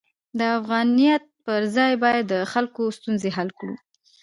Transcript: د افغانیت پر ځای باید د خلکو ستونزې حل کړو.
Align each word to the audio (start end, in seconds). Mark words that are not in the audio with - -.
د 0.37 0.39
افغانیت 0.59 1.23
پر 1.45 1.61
ځای 1.75 1.93
باید 2.03 2.25
د 2.33 2.35
خلکو 2.51 2.81
ستونزې 2.97 3.29
حل 3.37 3.49
کړو. 3.59 3.75